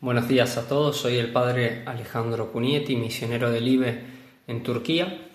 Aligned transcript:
Buenos 0.00 0.28
días 0.28 0.56
a 0.56 0.68
todos, 0.68 0.96
soy 0.96 1.16
el 1.16 1.32
padre 1.32 1.82
Alejandro 1.84 2.52
Cunieti, 2.52 2.94
misionero 2.94 3.50
del 3.50 3.66
IBE 3.66 4.00
en 4.46 4.62
Turquía. 4.62 5.26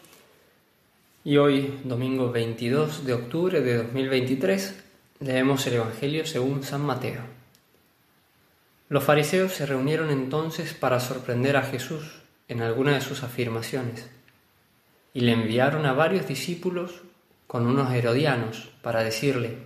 Y 1.25 1.35
hoy, 1.35 1.81
domingo 1.83 2.31
22 2.31 3.05
de 3.05 3.11
octubre 3.11 3.59
de 3.59 3.75
2023, 3.75 4.81
leemos 5.19 5.67
el 5.67 5.73
Evangelio 5.73 6.25
según 6.25 6.63
San 6.63 6.79
Mateo. 6.79 7.23
Los 8.87 9.03
fariseos 9.03 9.51
se 9.51 9.65
reunieron 9.65 10.09
entonces 10.11 10.73
para 10.73 11.01
sorprender 11.01 11.57
a 11.57 11.63
Jesús 11.63 12.21
en 12.47 12.61
alguna 12.61 12.93
de 12.93 13.01
sus 13.01 13.21
afirmaciones 13.23 14.09
y 15.13 15.19
le 15.19 15.33
enviaron 15.33 15.85
a 15.85 15.91
varios 15.91 16.25
discípulos 16.25 17.01
con 17.47 17.67
unos 17.67 17.91
herodianos 17.91 18.69
para 18.81 19.03
decirle, 19.03 19.57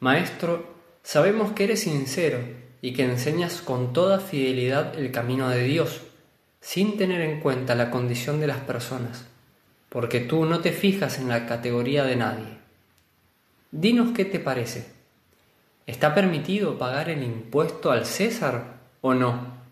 Maestro, 0.00 0.74
sabemos 1.04 1.52
que 1.52 1.62
eres 1.62 1.82
sincero 1.82 2.61
y 2.82 2.92
que 2.92 3.04
enseñas 3.04 3.62
con 3.62 3.92
toda 3.92 4.18
fidelidad 4.18 4.98
el 4.98 5.12
camino 5.12 5.48
de 5.48 5.62
Dios, 5.62 6.02
sin 6.60 6.98
tener 6.98 7.20
en 7.22 7.40
cuenta 7.40 7.74
la 7.76 7.90
condición 7.90 8.40
de 8.40 8.48
las 8.48 8.58
personas, 8.58 9.24
porque 9.88 10.20
tú 10.20 10.44
no 10.44 10.60
te 10.60 10.72
fijas 10.72 11.18
en 11.18 11.28
la 11.28 11.46
categoría 11.46 12.04
de 12.04 12.16
nadie. 12.16 12.58
Dinos 13.70 14.10
qué 14.14 14.24
te 14.24 14.40
parece. 14.40 14.92
¿Está 15.86 16.14
permitido 16.14 16.76
pagar 16.76 17.08
el 17.08 17.22
impuesto 17.22 17.90
al 17.90 18.04
César 18.04 18.80
o 19.00 19.14
no? 19.14 19.62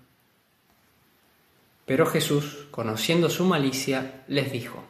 Pero 1.84 2.06
Jesús, 2.06 2.68
conociendo 2.70 3.28
su 3.28 3.44
malicia, 3.44 4.22
les 4.28 4.52
dijo, 4.52 4.84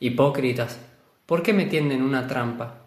Hipócritas, 0.00 0.78
¿por 1.26 1.42
qué 1.42 1.52
me 1.52 1.66
tienden 1.66 2.02
una 2.02 2.26
trampa? 2.26 2.78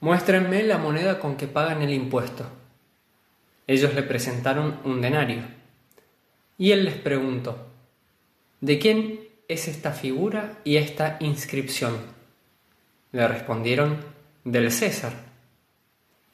Muéstrenme 0.00 0.64
la 0.64 0.78
moneda 0.78 1.20
con 1.20 1.36
que 1.36 1.46
pagan 1.46 1.82
el 1.82 1.92
impuesto. 1.92 2.46
Ellos 3.66 3.94
le 3.94 4.02
presentaron 4.02 4.80
un 4.84 5.00
denario. 5.00 5.42
Y 6.58 6.72
él 6.72 6.84
les 6.84 6.94
preguntó, 6.94 7.66
¿de 8.60 8.78
quién 8.78 9.20
es 9.48 9.68
esta 9.68 9.92
figura 9.92 10.58
y 10.64 10.76
esta 10.76 11.16
inscripción? 11.20 11.96
Le 13.12 13.26
respondieron, 13.28 13.98
del 14.46 14.70
César. 14.70 15.12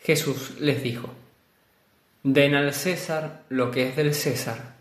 Jesús 0.00 0.60
les 0.60 0.82
dijo, 0.82 1.08
Den 2.22 2.54
al 2.54 2.74
César 2.74 3.42
lo 3.48 3.70
que 3.70 3.88
es 3.88 3.96
del 3.96 4.14
César 4.14 4.76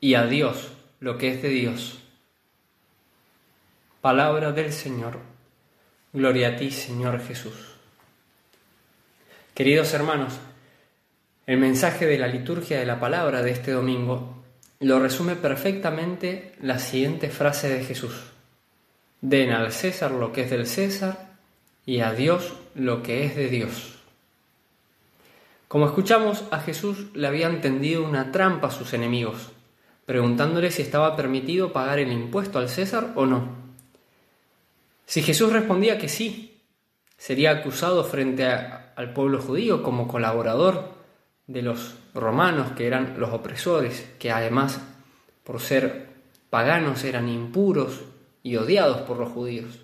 y 0.00 0.14
a 0.14 0.26
Dios 0.26 0.72
lo 0.98 1.16
que 1.16 1.32
es 1.32 1.42
de 1.42 1.48
Dios. 1.48 2.00
Palabra 4.00 4.50
del 4.52 4.72
Señor. 4.72 5.20
Gloria 6.12 6.48
a 6.48 6.56
ti, 6.56 6.70
Señor 6.70 7.20
Jesús. 7.24 7.54
Queridos 9.54 9.94
hermanos, 9.94 10.34
el 11.46 11.58
mensaje 11.58 12.06
de 12.06 12.18
la 12.18 12.26
liturgia 12.26 12.80
de 12.80 12.86
la 12.86 12.98
palabra 12.98 13.40
de 13.40 13.52
este 13.52 13.70
domingo 13.70 14.42
lo 14.80 14.98
resume 14.98 15.36
perfectamente 15.36 16.52
la 16.60 16.80
siguiente 16.80 17.30
frase 17.30 17.68
de 17.68 17.84
Jesús. 17.84 18.14
Den 19.20 19.52
al 19.52 19.72
César 19.72 20.10
lo 20.10 20.32
que 20.32 20.42
es 20.42 20.50
del 20.50 20.66
César 20.66 21.36
y 21.86 22.00
a 22.00 22.12
Dios 22.12 22.54
lo 22.74 23.02
que 23.02 23.24
es 23.24 23.36
de 23.36 23.48
Dios. 23.48 23.94
Como 25.68 25.86
escuchamos, 25.86 26.44
a 26.50 26.58
Jesús 26.58 27.06
le 27.14 27.28
habían 27.28 27.60
tendido 27.60 28.04
una 28.04 28.32
trampa 28.32 28.68
a 28.68 28.72
sus 28.72 28.92
enemigos, 28.92 29.50
preguntándole 30.04 30.70
si 30.70 30.82
estaba 30.82 31.16
permitido 31.16 31.72
pagar 31.72 32.00
el 32.00 32.12
impuesto 32.12 32.58
al 32.58 32.68
César 32.68 33.12
o 33.14 33.24
no. 33.24 33.48
Si 35.06 35.22
Jesús 35.22 35.52
respondía 35.52 35.96
que 35.96 36.08
sí, 36.08 36.60
sería 37.16 37.52
acusado 37.52 38.04
frente 38.04 38.46
al 38.46 39.12
pueblo 39.12 39.40
judío 39.40 39.82
como 39.82 40.08
colaborador 40.08 40.95
de 41.46 41.62
los 41.62 41.94
romanos, 42.14 42.72
que 42.72 42.86
eran 42.86 43.18
los 43.18 43.32
opresores, 43.32 44.08
que 44.18 44.30
además, 44.30 44.80
por 45.44 45.60
ser 45.60 46.08
paganos, 46.50 47.04
eran 47.04 47.28
impuros 47.28 48.02
y 48.42 48.56
odiados 48.56 49.02
por 49.02 49.18
los 49.18 49.30
judíos. 49.30 49.80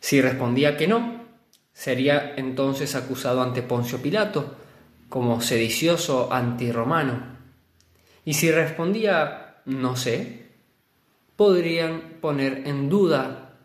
Si 0.00 0.20
respondía 0.22 0.76
que 0.76 0.88
no, 0.88 1.24
sería 1.72 2.34
entonces 2.36 2.94
acusado 2.94 3.42
ante 3.42 3.62
Poncio 3.62 4.00
Pilato 4.00 4.56
como 5.08 5.40
sedicioso 5.40 6.32
antirromano. 6.32 7.38
Y 8.24 8.34
si 8.34 8.50
respondía 8.50 9.50
no 9.66 9.96
sé, 9.96 10.46
podrían 11.36 12.18
poner 12.20 12.66
en 12.66 12.88
duda 12.88 13.56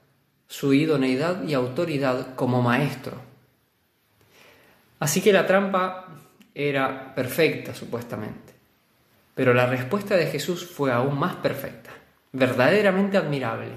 su 0.47 0.73
idoneidad 0.73 1.43
y 1.43 1.53
autoridad 1.53 2.35
como 2.35 2.61
maestro. 2.61 3.17
Así 4.99 5.21
que 5.21 5.33
la 5.33 5.45
trampa 5.45 6.07
era 6.55 7.13
perfecta 7.13 7.75
supuestamente. 7.75 8.53
Pero 9.35 9.53
la 9.53 9.67
respuesta 9.67 10.15
de 10.15 10.27
Jesús 10.27 10.65
fue 10.65 10.93
aún 10.93 11.19
más 11.19 11.35
perfecta, 11.35 11.91
verdaderamente 12.31 13.17
admirable. 13.17 13.73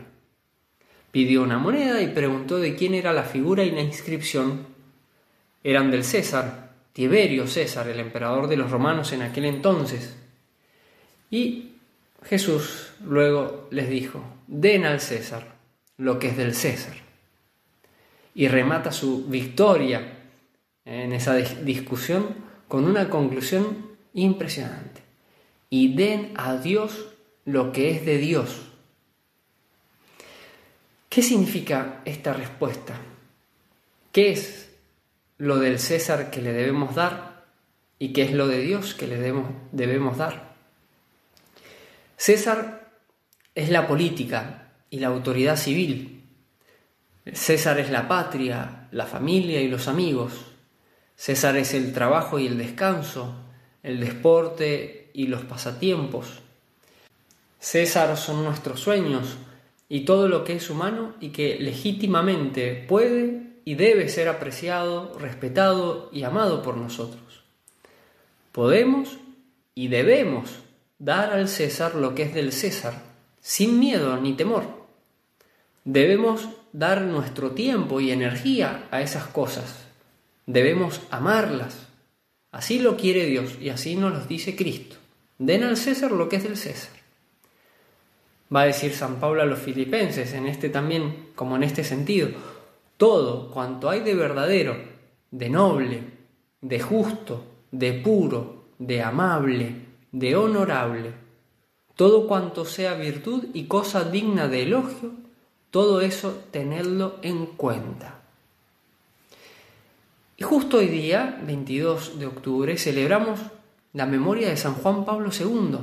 Pidió 1.10 1.42
una 1.42 1.58
moneda 1.58 2.00
y 2.00 2.08
preguntó 2.08 2.58
de 2.58 2.76
quién 2.76 2.94
era 2.94 3.12
la 3.12 3.24
figura 3.24 3.64
y 3.64 3.72
la 3.72 3.80
inscripción. 3.80 4.66
Eran 5.64 5.90
del 5.90 6.04
César, 6.04 6.70
Tiberio 6.92 7.48
César, 7.48 7.88
el 7.88 7.98
emperador 7.98 8.46
de 8.46 8.56
los 8.56 8.70
romanos 8.70 9.12
en 9.12 9.22
aquel 9.22 9.46
entonces. 9.46 10.16
Y 11.30 11.72
Jesús 12.24 12.92
luego 13.04 13.66
les 13.72 13.88
dijo, 13.88 14.22
den 14.46 14.84
al 14.84 15.00
César 15.00 15.56
lo 15.96 16.20
que 16.20 16.28
es 16.28 16.36
del 16.36 16.54
César. 16.54 16.94
Y 18.34 18.46
remata 18.46 18.92
su 18.92 19.26
victoria 19.26 20.00
en 20.84 21.12
esa 21.12 21.34
discusión 21.34 22.47
con 22.68 22.84
una 22.84 23.08
conclusión 23.08 23.88
impresionante. 24.14 25.02
Y 25.70 25.94
den 25.94 26.32
a 26.36 26.56
Dios 26.56 27.06
lo 27.44 27.72
que 27.72 27.90
es 27.90 28.06
de 28.06 28.18
Dios. 28.18 28.68
¿Qué 31.08 31.22
significa 31.22 32.02
esta 32.04 32.32
respuesta? 32.32 32.94
¿Qué 34.12 34.32
es 34.32 34.70
lo 35.38 35.58
del 35.58 35.78
César 35.78 36.30
que 36.30 36.42
le 36.42 36.52
debemos 36.52 36.94
dar 36.94 37.46
y 37.98 38.12
qué 38.12 38.22
es 38.22 38.32
lo 38.32 38.46
de 38.46 38.60
Dios 38.60 38.94
que 38.94 39.06
le 39.06 39.16
debemos, 39.16 39.50
debemos 39.72 40.18
dar? 40.18 40.54
César 42.16 42.90
es 43.54 43.70
la 43.70 43.86
política 43.86 44.72
y 44.90 44.98
la 44.98 45.08
autoridad 45.08 45.56
civil. 45.56 46.22
César 47.32 47.78
es 47.78 47.90
la 47.90 48.08
patria, 48.08 48.88
la 48.90 49.06
familia 49.06 49.60
y 49.60 49.68
los 49.68 49.88
amigos. 49.88 50.32
César 51.18 51.56
es 51.56 51.74
el 51.74 51.92
trabajo 51.92 52.38
y 52.38 52.46
el 52.46 52.56
descanso, 52.56 53.34
el 53.82 53.98
deporte 53.98 55.10
y 55.12 55.26
los 55.26 55.42
pasatiempos. 55.42 56.38
César 57.58 58.16
son 58.16 58.44
nuestros 58.44 58.78
sueños 58.78 59.36
y 59.88 60.04
todo 60.04 60.28
lo 60.28 60.44
que 60.44 60.54
es 60.54 60.70
humano 60.70 61.16
y 61.20 61.30
que 61.30 61.58
legítimamente 61.58 62.86
puede 62.88 63.54
y 63.64 63.74
debe 63.74 64.08
ser 64.08 64.28
apreciado, 64.28 65.18
respetado 65.18 66.08
y 66.12 66.22
amado 66.22 66.62
por 66.62 66.76
nosotros. 66.76 67.42
Podemos 68.52 69.18
y 69.74 69.88
debemos 69.88 70.60
dar 71.00 71.32
al 71.32 71.48
César 71.48 71.96
lo 71.96 72.14
que 72.14 72.22
es 72.22 72.32
del 72.32 72.52
César, 72.52 72.94
sin 73.40 73.80
miedo 73.80 74.18
ni 74.18 74.34
temor. 74.34 74.86
Debemos 75.84 76.48
dar 76.72 77.02
nuestro 77.02 77.50
tiempo 77.50 78.00
y 78.00 78.12
energía 78.12 78.86
a 78.92 79.02
esas 79.02 79.26
cosas 79.26 79.87
debemos 80.48 81.02
amarlas. 81.10 81.86
Así 82.50 82.78
lo 82.80 82.96
quiere 82.96 83.26
Dios 83.26 83.58
y 83.60 83.68
así 83.68 83.94
nos 83.96 84.14
lo 84.14 84.20
dice 84.24 84.56
Cristo. 84.56 84.96
Den 85.36 85.62
al 85.62 85.76
César 85.76 86.10
lo 86.10 86.28
que 86.28 86.36
es 86.36 86.42
del 86.42 86.56
César. 86.56 86.96
Va 88.54 88.62
a 88.62 88.66
decir 88.66 88.94
San 88.94 89.20
Pablo 89.20 89.42
a 89.42 89.46
los 89.46 89.58
filipenses 89.58 90.32
en 90.32 90.46
este 90.46 90.70
también, 90.70 91.28
como 91.34 91.56
en 91.56 91.62
este 91.62 91.84
sentido, 91.84 92.30
todo 92.96 93.50
cuanto 93.50 93.90
hay 93.90 94.00
de 94.00 94.14
verdadero, 94.14 94.76
de 95.30 95.50
noble, 95.50 96.02
de 96.62 96.80
justo, 96.80 97.44
de 97.70 97.92
puro, 97.92 98.64
de 98.78 99.02
amable, 99.02 99.74
de 100.12 100.34
honorable, 100.34 101.12
todo 101.94 102.26
cuanto 102.26 102.64
sea 102.64 102.94
virtud 102.94 103.44
y 103.52 103.64
cosa 103.64 104.04
digna 104.04 104.48
de 104.48 104.62
elogio, 104.62 105.12
todo 105.70 106.00
eso 106.00 106.44
tenedlo 106.50 107.16
en 107.20 107.44
cuenta. 107.44 108.22
Y 110.40 110.44
justo 110.44 110.76
hoy 110.76 110.86
día, 110.86 111.36
22 111.44 112.20
de 112.20 112.26
octubre, 112.26 112.78
celebramos 112.78 113.40
la 113.92 114.06
memoria 114.06 114.48
de 114.48 114.56
San 114.56 114.74
Juan 114.74 115.04
Pablo 115.04 115.30
II. 115.36 115.78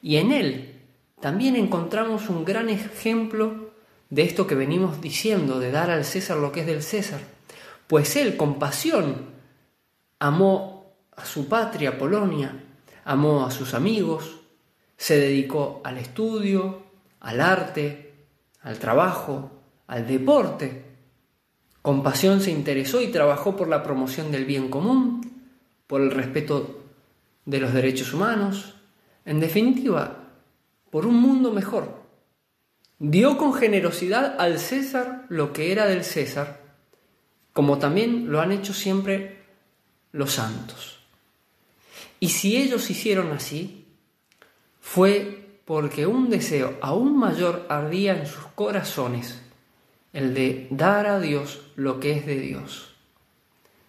Y 0.00 0.16
en 0.16 0.32
él 0.32 0.80
también 1.20 1.54
encontramos 1.54 2.30
un 2.30 2.46
gran 2.46 2.70
ejemplo 2.70 3.72
de 4.08 4.22
esto 4.22 4.46
que 4.46 4.54
venimos 4.54 5.02
diciendo, 5.02 5.60
de 5.60 5.70
dar 5.70 5.90
al 5.90 6.06
César 6.06 6.38
lo 6.38 6.50
que 6.50 6.60
es 6.60 6.66
del 6.66 6.82
César. 6.82 7.20
Pues 7.86 8.16
él, 8.16 8.38
con 8.38 8.58
pasión, 8.58 9.26
amó 10.18 10.94
a 11.14 11.26
su 11.26 11.46
patria, 11.46 11.98
Polonia, 11.98 12.64
amó 13.04 13.44
a 13.44 13.50
sus 13.50 13.74
amigos, 13.74 14.40
se 14.96 15.18
dedicó 15.18 15.82
al 15.84 15.98
estudio, 15.98 16.84
al 17.20 17.38
arte, 17.38 18.14
al 18.62 18.78
trabajo, 18.78 19.50
al 19.88 20.06
deporte, 20.06 20.93
con 21.84 22.02
pasión 22.02 22.40
se 22.40 22.50
interesó 22.50 23.02
y 23.02 23.08
trabajó 23.08 23.56
por 23.56 23.68
la 23.68 23.82
promoción 23.82 24.32
del 24.32 24.46
bien 24.46 24.70
común, 24.70 25.20
por 25.86 26.00
el 26.00 26.12
respeto 26.12 26.82
de 27.44 27.60
los 27.60 27.74
derechos 27.74 28.14
humanos, 28.14 28.76
en 29.26 29.38
definitiva, 29.38 30.30
por 30.88 31.04
un 31.04 31.16
mundo 31.16 31.52
mejor. 31.52 32.00
Dio 32.98 33.36
con 33.36 33.52
generosidad 33.52 34.36
al 34.38 34.60
César 34.60 35.26
lo 35.28 35.52
que 35.52 35.72
era 35.72 35.84
del 35.84 36.04
César, 36.04 36.62
como 37.52 37.76
también 37.76 38.32
lo 38.32 38.40
han 38.40 38.52
hecho 38.52 38.72
siempre 38.72 39.42
los 40.10 40.32
santos. 40.32 41.00
Y 42.18 42.30
si 42.30 42.56
ellos 42.56 42.88
hicieron 42.88 43.30
así, 43.32 43.84
fue 44.80 45.58
porque 45.66 46.06
un 46.06 46.30
deseo 46.30 46.78
aún 46.80 47.18
mayor 47.18 47.66
ardía 47.68 48.16
en 48.18 48.26
sus 48.26 48.46
corazones, 48.54 49.43
el 50.14 50.32
de 50.32 50.68
dar 50.70 51.06
a 51.06 51.20
Dios 51.20 51.60
lo 51.76 52.00
que 52.00 52.12
es 52.12 52.24
de 52.24 52.38
Dios. 52.38 52.94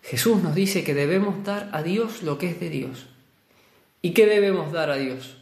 Jesús 0.01 0.44
nos 0.44 0.54
dice 0.54 0.83
que 0.83 0.94
debemos 0.94 1.44
dar 1.45 1.69
a 1.72 1.81
Dios 1.81 2.24
lo 2.24 2.38
que 2.38 2.50
es 2.50 2.60
de 2.60 2.69
Dios. 2.69 3.07
¿Y 4.01 4.12
qué 4.12 4.25
debemos 4.25 4.72
dar 4.72 4.89
a 4.89 4.98
Dios? 4.98 5.38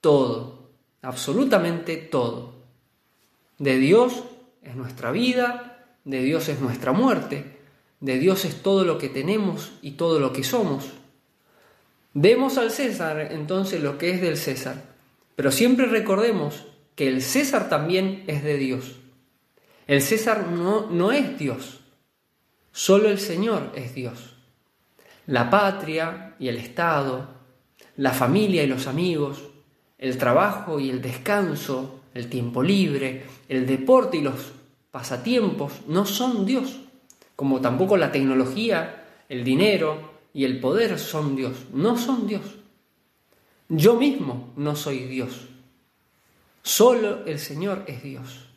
Todo, 0.00 0.70
absolutamente 1.02 1.96
todo. 1.96 2.54
De 3.58 3.78
Dios 3.78 4.24
es 4.62 4.76
nuestra 4.76 5.10
vida, 5.10 5.86
de 6.04 6.22
Dios 6.22 6.48
es 6.48 6.60
nuestra 6.60 6.92
muerte, 6.92 7.58
de 8.00 8.18
Dios 8.18 8.44
es 8.44 8.62
todo 8.62 8.84
lo 8.84 8.98
que 8.98 9.08
tenemos 9.08 9.72
y 9.82 9.92
todo 9.92 10.20
lo 10.20 10.32
que 10.32 10.44
somos. 10.44 10.90
Demos 12.12 12.58
al 12.58 12.70
César 12.70 13.32
entonces 13.32 13.82
lo 13.82 13.96
que 13.96 14.10
es 14.10 14.20
del 14.20 14.36
César, 14.36 14.82
pero 15.36 15.50
siempre 15.50 15.86
recordemos 15.86 16.66
que 16.94 17.08
el 17.08 17.22
César 17.22 17.68
también 17.68 18.24
es 18.26 18.42
de 18.42 18.58
Dios. 18.58 18.96
El 19.90 20.02
César 20.02 20.46
no, 20.46 20.88
no 20.88 21.10
es 21.10 21.36
Dios, 21.36 21.80
solo 22.70 23.08
el 23.08 23.18
Señor 23.18 23.72
es 23.74 23.92
Dios. 23.92 24.36
La 25.26 25.50
patria 25.50 26.36
y 26.38 26.46
el 26.46 26.58
Estado, 26.58 27.28
la 27.96 28.12
familia 28.12 28.62
y 28.62 28.68
los 28.68 28.86
amigos, 28.86 29.42
el 29.98 30.16
trabajo 30.16 30.78
y 30.78 30.90
el 30.90 31.02
descanso, 31.02 32.02
el 32.14 32.28
tiempo 32.28 32.62
libre, 32.62 33.24
el 33.48 33.66
deporte 33.66 34.18
y 34.18 34.20
los 34.20 34.52
pasatiempos 34.92 35.72
no 35.88 36.06
son 36.06 36.46
Dios 36.46 36.78
como 37.40 37.62
tampoco 37.62 37.96
la 37.96 38.12
tecnología, 38.12 39.02
el 39.30 39.44
dinero 39.44 40.10
y 40.34 40.44
el 40.44 40.60
poder 40.60 40.98
son 40.98 41.36
Dios. 41.36 41.56
No 41.72 41.96
son 41.96 42.26
Dios. 42.26 42.42
Yo 43.70 43.94
mismo 43.96 44.52
no 44.56 44.76
soy 44.76 45.06
Dios. 45.06 45.48
Solo 46.62 47.24
el 47.24 47.38
Señor 47.38 47.84
es 47.86 48.02
Dios. 48.02 48.49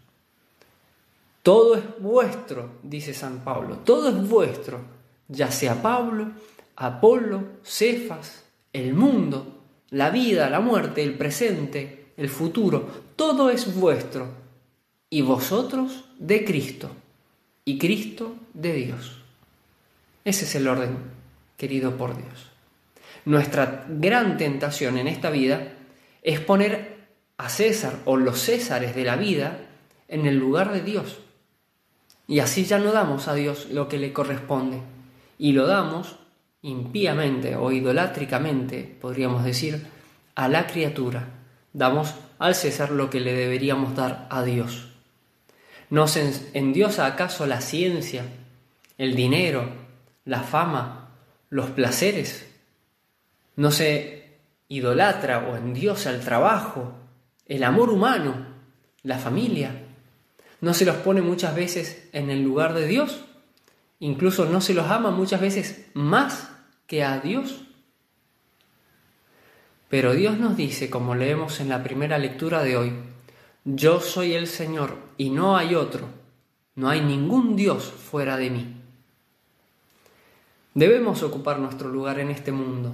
Todo 1.43 1.75
es 1.75 1.83
vuestro, 1.99 2.79
dice 2.83 3.13
San 3.13 3.43
Pablo. 3.43 3.79
Todo 3.79 4.09
es 4.09 4.29
vuestro, 4.29 4.79
ya 5.27 5.51
sea 5.51 5.81
Pablo, 5.81 6.31
Apolo, 6.77 7.43
Cefas, 7.63 8.45
el 8.71 8.93
mundo, 8.93 9.61
la 9.89 10.09
vida, 10.09 10.49
la 10.49 10.61
muerte, 10.61 11.03
el 11.03 11.17
presente, 11.17 12.13
el 12.15 12.29
futuro. 12.29 12.87
Todo 13.17 13.49
es 13.49 13.75
vuestro. 13.75 14.41
Y 15.09 15.21
vosotros 15.21 16.05
de 16.17 16.45
Cristo 16.45 16.89
y 17.65 17.77
Cristo 17.77 18.35
de 18.53 18.73
Dios. 18.73 19.21
Ese 20.25 20.45
es 20.45 20.55
el 20.55 20.67
orden 20.67 20.97
querido 21.57 21.97
por 21.97 22.15
Dios. 22.15 22.51
Nuestra 23.25 23.85
gran 23.89 24.37
tentación 24.37 24.97
en 24.97 25.07
esta 25.07 25.29
vida 25.29 25.73
es 26.23 26.39
poner 26.39 27.03
a 27.37 27.49
César 27.49 27.99
o 28.05 28.15
los 28.15 28.39
Césares 28.39 28.95
de 28.95 29.03
la 29.03 29.17
vida 29.17 29.59
en 30.07 30.25
el 30.25 30.37
lugar 30.37 30.71
de 30.71 30.81
Dios. 30.81 31.19
Y 32.27 32.39
así 32.39 32.65
ya 32.65 32.79
no 32.79 32.91
damos 32.91 33.27
a 33.27 33.33
Dios 33.33 33.67
lo 33.69 33.87
que 33.87 33.97
le 33.97 34.13
corresponde. 34.13 34.81
Y 35.37 35.51
lo 35.51 35.67
damos 35.67 36.17
impíamente 36.61 37.55
o 37.55 37.71
idolátricamente, 37.71 38.97
podríamos 38.99 39.43
decir, 39.43 39.85
a 40.35 40.47
la 40.47 40.65
criatura. 40.67 41.27
Damos 41.73 42.15
al 42.39 42.55
César 42.55 42.91
lo 42.91 43.09
que 43.09 43.19
le 43.19 43.33
deberíamos 43.33 43.95
dar 43.95 44.27
a 44.29 44.43
Dios. 44.43 44.89
¿No 45.89 46.07
se 46.07 46.33
endiosa 46.53 47.05
acaso 47.05 47.45
la 47.45 47.61
ciencia, 47.61 48.25
el 48.97 49.15
dinero, 49.15 49.69
la 50.25 50.41
fama, 50.41 51.09
los 51.49 51.69
placeres? 51.71 52.49
¿No 53.55 53.69
se 53.69 54.39
idolatra 54.69 55.39
o 55.49 55.55
endiosa 55.55 56.09
el 56.09 56.21
trabajo, 56.21 56.93
el 57.45 57.63
amor 57.63 57.89
humano, 57.89 58.47
la 59.03 59.19
familia? 59.19 59.83
¿No 60.63 60.73
se 60.73 60.85
los 60.85 60.95
pone 60.95 61.21
muchas 61.21 61.53
veces 61.57 62.07
en 62.13 62.29
el 62.29 62.41
lugar 62.41 62.73
de 62.73 62.87
Dios? 62.87 63.25
Incluso 63.99 64.45
no 64.45 64.61
se 64.61 64.73
los 64.73 64.89
ama 64.89 65.11
muchas 65.11 65.41
veces 65.41 65.87
más 65.93 66.51
que 66.87 67.03
a 67.03 67.19
Dios. 67.19 67.65
Pero 69.89 70.13
Dios 70.13 70.39
nos 70.39 70.55
dice, 70.55 70.89
como 70.89 71.15
leemos 71.15 71.59
en 71.59 71.67
la 71.67 71.83
primera 71.83 72.17
lectura 72.17 72.63
de 72.63 72.77
hoy, 72.77 72.93
yo 73.65 73.99
soy 73.99 74.35
el 74.35 74.47
Señor 74.47 74.95
y 75.17 75.31
no 75.31 75.57
hay 75.57 75.75
otro, 75.75 76.07
no 76.75 76.87
hay 76.87 77.01
ningún 77.01 77.57
Dios 77.57 77.83
fuera 77.83 78.37
de 78.37 78.49
mí. 78.49 78.77
Debemos 80.75 81.23
ocupar 81.23 81.59
nuestro 81.59 81.89
lugar 81.89 82.19
en 82.19 82.29
este 82.29 82.53
mundo, 82.53 82.93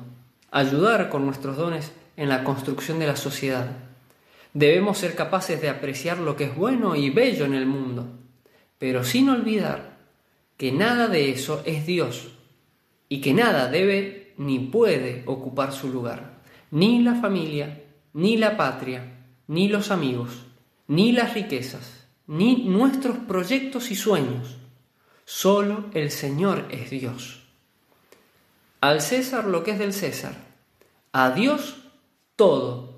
ayudar 0.49 1.11
con 1.11 1.23
nuestros 1.23 1.55
dones 1.55 1.91
en 2.17 2.29
la 2.29 2.43
construcción 2.43 2.97
de 2.97 3.05
la 3.05 3.15
sociedad. 3.15 3.88
Debemos 4.53 4.97
ser 4.97 5.15
capaces 5.15 5.61
de 5.61 5.69
apreciar 5.69 6.17
lo 6.17 6.35
que 6.35 6.45
es 6.45 6.55
bueno 6.55 6.95
y 6.95 7.09
bello 7.09 7.45
en 7.45 7.53
el 7.53 7.65
mundo, 7.65 8.07
pero 8.77 9.03
sin 9.03 9.29
olvidar 9.29 9.97
que 10.57 10.71
nada 10.71 11.07
de 11.07 11.31
eso 11.31 11.61
es 11.65 11.85
Dios 11.85 12.29
y 13.07 13.21
que 13.21 13.33
nada 13.33 13.69
debe 13.69 14.33
ni 14.37 14.59
puede 14.59 15.23
ocupar 15.25 15.73
su 15.73 15.89
lugar, 15.89 16.39
ni 16.71 17.01
la 17.01 17.15
familia, 17.15 17.83
ni 18.13 18.37
la 18.37 18.57
patria, 18.57 19.23
ni 19.47 19.67
los 19.67 19.91
amigos 19.91 20.45
ni 20.89 21.11
las 21.11 21.35
riquezas, 21.35 22.07
ni 22.25 22.63
nuestros 22.63 23.15
proyectos 23.19 23.91
y 23.91 23.95
sueños. 23.95 24.57
Solo 25.23 25.85
el 25.93 26.09
Señor 26.09 26.65
es 26.71 26.89
Dios. 26.89 27.43
Al 28.81 28.99
César 28.99 29.45
lo 29.45 29.63
que 29.63 29.71
es 29.71 29.79
del 29.79 29.93
César, 29.93 30.33
a 31.13 31.29
Dios 31.29 31.77
todo, 32.35 32.88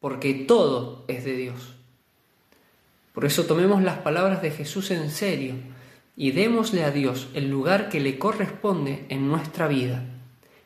porque 0.00 0.34
todo 0.34 1.04
es 1.08 1.24
de 1.24 1.36
Dios. 1.36 1.74
Por 3.12 3.24
eso 3.24 3.44
tomemos 3.44 3.82
las 3.82 3.98
palabras 3.98 4.42
de 4.42 4.50
Jesús 4.50 4.90
en 4.90 5.10
serio 5.10 5.54
y 6.16 6.32
démosle 6.32 6.84
a 6.84 6.90
Dios 6.90 7.28
el 7.34 7.48
lugar 7.50 7.88
que 7.88 8.00
le 8.00 8.18
corresponde 8.18 9.06
en 9.08 9.28
nuestra 9.28 9.68
vida. 9.68 10.04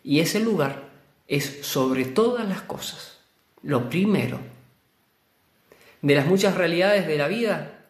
Y 0.03 0.21
ese 0.21 0.41
lugar 0.41 0.91
es 1.29 1.61
sobre 1.62 2.05
todas 2.05 2.49
las 2.49 2.62
cosas, 2.62 3.19
lo 3.62 3.88
primero 3.88 4.40
de 6.02 6.14
las 6.14 6.26
muchas 6.26 6.57
realidades 6.57 7.07
de 7.07 7.19
la 7.19 7.28
vida, 7.28 7.87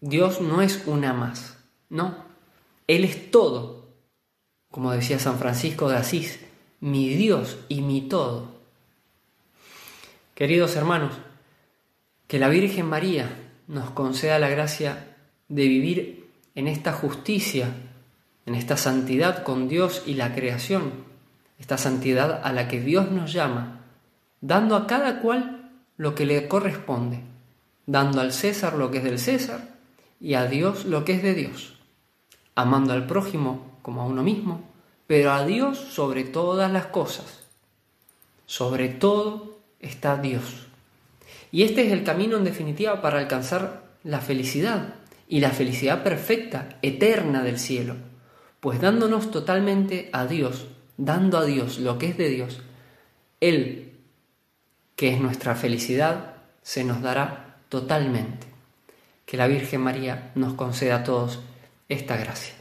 Dios 0.00 0.40
no 0.40 0.62
es 0.62 0.82
una 0.86 1.12
más, 1.12 1.58
no, 1.88 2.24
Él 2.86 3.04
es 3.04 3.30
todo, 3.30 3.88
como 4.70 4.92
decía 4.92 5.18
San 5.18 5.38
Francisco 5.38 5.88
de 5.88 5.96
Asís, 5.96 6.40
mi 6.80 7.08
Dios 7.14 7.58
y 7.68 7.80
mi 7.80 8.02
todo. 8.02 8.57
Queridos 10.38 10.76
hermanos, 10.76 11.14
que 12.28 12.38
la 12.38 12.48
Virgen 12.48 12.86
María 12.86 13.28
nos 13.66 13.90
conceda 13.90 14.38
la 14.38 14.48
gracia 14.48 15.16
de 15.48 15.66
vivir 15.66 16.30
en 16.54 16.68
esta 16.68 16.92
justicia, 16.92 17.74
en 18.46 18.54
esta 18.54 18.76
santidad 18.76 19.42
con 19.42 19.66
Dios 19.66 20.04
y 20.06 20.14
la 20.14 20.36
creación, 20.36 20.92
esta 21.58 21.76
santidad 21.76 22.40
a 22.44 22.52
la 22.52 22.68
que 22.68 22.80
Dios 22.80 23.10
nos 23.10 23.32
llama, 23.32 23.80
dando 24.40 24.76
a 24.76 24.86
cada 24.86 25.20
cual 25.20 25.72
lo 25.96 26.14
que 26.14 26.24
le 26.24 26.46
corresponde 26.46 27.24
dando 27.88 28.20
al 28.20 28.32
César 28.32 28.74
lo 28.74 28.90
que 28.90 28.98
es 28.98 29.04
del 29.04 29.18
César 29.18 29.74
y 30.20 30.34
a 30.34 30.44
Dios 30.44 30.84
lo 30.84 31.06
que 31.06 31.14
es 31.14 31.22
de 31.22 31.34
Dios, 31.34 31.78
amando 32.54 32.92
al 32.92 33.06
prójimo 33.06 33.78
como 33.82 34.02
a 34.02 34.04
uno 34.04 34.22
mismo, 34.22 34.60
pero 35.06 35.32
a 35.32 35.44
Dios 35.46 35.78
sobre 35.78 36.22
todas 36.22 36.70
las 36.70 36.86
cosas. 36.86 37.44
Sobre 38.44 38.88
todo 38.88 39.57
está 39.80 40.16
Dios. 40.16 40.66
Y 41.50 41.62
este 41.62 41.86
es 41.86 41.92
el 41.92 42.04
camino 42.04 42.36
en 42.36 42.44
definitiva 42.44 43.00
para 43.00 43.18
alcanzar 43.18 43.82
la 44.04 44.20
felicidad 44.20 44.94
y 45.28 45.40
la 45.40 45.50
felicidad 45.50 46.02
perfecta, 46.02 46.78
eterna 46.82 47.42
del 47.42 47.58
cielo, 47.58 47.96
pues 48.60 48.80
dándonos 48.80 49.30
totalmente 49.30 50.08
a 50.12 50.26
Dios, 50.26 50.66
dando 50.96 51.38
a 51.38 51.44
Dios 51.44 51.78
lo 51.78 51.98
que 51.98 52.06
es 52.06 52.18
de 52.18 52.28
Dios, 52.28 52.60
Él, 53.40 53.92
que 54.96 55.14
es 55.14 55.20
nuestra 55.20 55.54
felicidad, 55.54 56.34
se 56.62 56.84
nos 56.84 57.02
dará 57.02 57.56
totalmente. 57.68 58.46
Que 59.24 59.36
la 59.36 59.46
Virgen 59.46 59.82
María 59.82 60.32
nos 60.34 60.54
conceda 60.54 60.96
a 60.96 61.04
todos 61.04 61.40
esta 61.88 62.16
gracia. 62.16 62.57